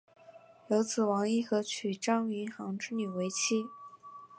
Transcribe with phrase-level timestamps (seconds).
[0.69, 3.63] 有子王尹和娶张云航之女为妻。